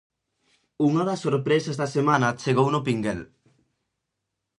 Unha 0.87 1.03
das 1.09 1.21
sorpresas 1.25 1.79
da 1.81 1.87
semana 1.95 2.37
chegou 2.41 2.67
no 2.71 2.83
Pinguel. 2.87 3.21